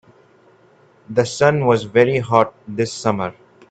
[1.11, 3.35] The sun was very hot this summer.